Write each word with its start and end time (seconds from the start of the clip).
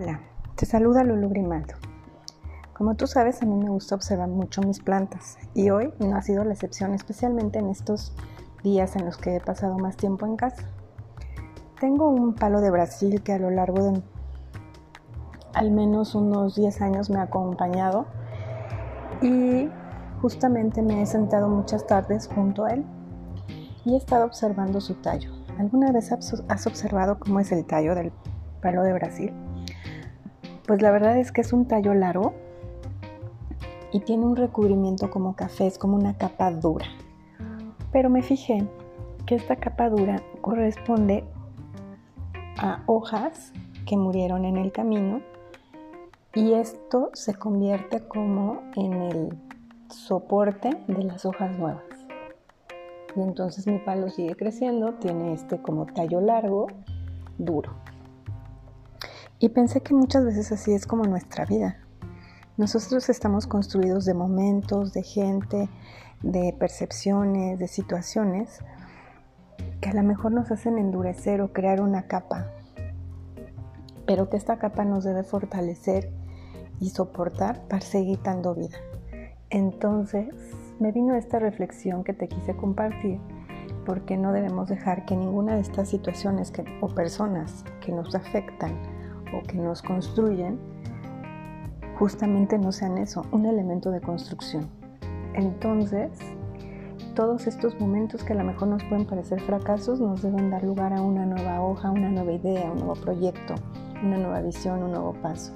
Hola, 0.00 0.18
te 0.56 0.64
saluda 0.64 1.04
Lulu 1.04 1.28
Grimaldo. 1.28 1.74
Como 2.72 2.94
tú 2.94 3.06
sabes, 3.06 3.42
a 3.42 3.44
mí 3.44 3.54
me 3.54 3.68
gusta 3.68 3.94
observar 3.94 4.28
mucho 4.28 4.62
mis 4.62 4.80
plantas 4.80 5.36
y 5.52 5.68
hoy 5.68 5.92
no 5.98 6.16
ha 6.16 6.22
sido 6.22 6.42
la 6.42 6.54
excepción, 6.54 6.94
especialmente 6.94 7.58
en 7.58 7.68
estos 7.68 8.14
días 8.62 8.96
en 8.96 9.04
los 9.04 9.18
que 9.18 9.36
he 9.36 9.40
pasado 9.40 9.76
más 9.76 9.98
tiempo 9.98 10.24
en 10.24 10.36
casa. 10.36 10.62
Tengo 11.80 12.08
un 12.08 12.34
palo 12.34 12.62
de 12.62 12.70
Brasil 12.70 13.22
que 13.22 13.34
a 13.34 13.38
lo 13.38 13.50
largo 13.50 13.92
de 13.92 14.02
al 15.52 15.70
menos 15.70 16.14
unos 16.14 16.54
10 16.54 16.80
años 16.80 17.10
me 17.10 17.18
ha 17.18 17.24
acompañado 17.24 18.06
y 19.20 19.68
justamente 20.22 20.80
me 20.80 21.02
he 21.02 21.06
sentado 21.06 21.46
muchas 21.50 21.86
tardes 21.86 22.26
junto 22.26 22.64
a 22.64 22.70
él 22.70 22.86
y 23.84 23.92
he 23.92 23.96
estado 23.98 24.24
observando 24.24 24.80
su 24.80 24.94
tallo. 24.94 25.30
¿Alguna 25.58 25.92
vez 25.92 26.10
has 26.10 26.66
observado 26.66 27.18
cómo 27.18 27.38
es 27.38 27.52
el 27.52 27.66
tallo 27.66 27.94
del 27.94 28.12
palo 28.62 28.82
de 28.82 28.94
Brasil? 28.94 29.49
Pues 30.70 30.82
la 30.82 30.92
verdad 30.92 31.18
es 31.18 31.32
que 31.32 31.40
es 31.40 31.52
un 31.52 31.66
tallo 31.66 31.94
largo 31.94 32.32
y 33.90 33.98
tiene 33.98 34.24
un 34.24 34.36
recubrimiento 34.36 35.10
como 35.10 35.34
café, 35.34 35.66
es 35.66 35.78
como 35.78 35.96
una 35.96 36.16
capa 36.16 36.52
dura. 36.52 36.86
Pero 37.90 38.08
me 38.08 38.22
fijé 38.22 38.68
que 39.26 39.34
esta 39.34 39.56
capa 39.56 39.90
dura 39.90 40.22
corresponde 40.40 41.24
a 42.56 42.84
hojas 42.86 43.52
que 43.84 43.96
murieron 43.96 44.44
en 44.44 44.58
el 44.58 44.70
camino 44.70 45.22
y 46.36 46.52
esto 46.52 47.10
se 47.14 47.34
convierte 47.34 48.06
como 48.06 48.62
en 48.76 48.92
el 48.92 49.38
soporte 49.88 50.70
de 50.86 51.02
las 51.02 51.24
hojas 51.24 51.58
nuevas. 51.58 51.82
Y 53.16 53.22
entonces 53.22 53.66
mi 53.66 53.78
palo 53.78 54.08
sigue 54.08 54.36
creciendo, 54.36 54.94
tiene 54.94 55.32
este 55.32 55.60
como 55.60 55.86
tallo 55.86 56.20
largo, 56.20 56.68
duro. 57.38 57.72
Y 59.42 59.48
pensé 59.48 59.80
que 59.80 59.94
muchas 59.94 60.22
veces 60.26 60.52
así 60.52 60.74
es 60.74 60.86
como 60.86 61.04
nuestra 61.04 61.46
vida. 61.46 61.78
Nosotros 62.58 63.08
estamos 63.08 63.46
construidos 63.46 64.04
de 64.04 64.12
momentos, 64.12 64.92
de 64.92 65.02
gente, 65.02 65.70
de 66.22 66.54
percepciones, 66.58 67.58
de 67.58 67.66
situaciones 67.66 68.58
que 69.80 69.88
a 69.88 69.94
lo 69.94 70.02
mejor 70.02 70.32
nos 70.32 70.50
hacen 70.50 70.76
endurecer 70.76 71.40
o 71.40 71.54
crear 71.54 71.80
una 71.80 72.02
capa, 72.02 72.48
pero 74.06 74.28
que 74.28 74.36
esta 74.36 74.58
capa 74.58 74.84
nos 74.84 75.04
debe 75.04 75.22
fortalecer 75.22 76.12
y 76.78 76.90
soportar 76.90 77.66
para 77.66 77.80
seguir 77.80 78.20
dando 78.22 78.54
vida. 78.54 78.76
Entonces 79.48 80.34
me 80.80 80.92
vino 80.92 81.14
esta 81.14 81.38
reflexión 81.38 82.04
que 82.04 82.12
te 82.12 82.28
quise 82.28 82.54
compartir 82.54 83.18
porque 83.86 84.18
no 84.18 84.32
debemos 84.32 84.68
dejar 84.68 85.06
que 85.06 85.16
ninguna 85.16 85.54
de 85.54 85.62
estas 85.62 85.88
situaciones 85.88 86.52
o 86.82 86.88
personas 86.88 87.64
que 87.80 87.90
nos 87.90 88.14
afectan 88.14 88.99
o 89.32 89.42
que 89.42 89.56
nos 89.56 89.82
construyen 89.82 90.58
justamente 91.98 92.58
no 92.58 92.72
sean 92.72 92.98
eso, 92.98 93.26
un 93.30 93.44
elemento 93.44 93.90
de 93.90 94.00
construcción. 94.00 94.68
Entonces, 95.34 96.10
todos 97.14 97.46
estos 97.46 97.78
momentos 97.78 98.24
que 98.24 98.32
a 98.32 98.36
lo 98.36 98.44
mejor 98.44 98.68
nos 98.68 98.84
pueden 98.84 99.06
parecer 99.06 99.40
fracasos 99.40 100.00
nos 100.00 100.22
deben 100.22 100.50
dar 100.50 100.64
lugar 100.64 100.92
a 100.92 101.02
una 101.02 101.26
nueva 101.26 101.60
hoja, 101.60 101.90
una 101.90 102.08
nueva 102.08 102.32
idea, 102.32 102.70
un 102.70 102.78
nuevo 102.78 102.94
proyecto, 102.94 103.54
una 104.02 104.16
nueva 104.16 104.40
visión, 104.40 104.82
un 104.82 104.92
nuevo 104.92 105.12
paso. 105.20 105.52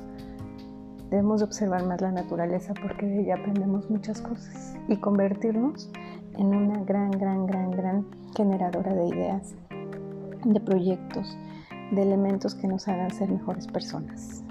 Debemos 1.10 1.42
observar 1.42 1.86
más 1.86 2.00
la 2.00 2.12
naturaleza 2.12 2.74
porque 2.74 3.06
de 3.06 3.20
ella 3.20 3.36
aprendemos 3.36 3.88
muchas 3.88 4.20
cosas 4.20 4.76
y 4.88 4.96
convertirnos 4.96 5.90
en 6.36 6.46
una 6.54 6.82
gran, 6.82 7.10
gran, 7.12 7.46
gran, 7.46 7.70
gran 7.70 8.06
generadora 8.36 8.92
de 8.92 9.06
ideas, 9.06 9.54
de 10.44 10.60
proyectos, 10.60 11.38
de 11.90 12.02
elementos 12.02 12.54
que 12.54 12.66
nos 12.68 12.88
hagan 12.88 13.10
ser 13.10 13.30
mejores 13.30 13.66
personas. 13.66 14.44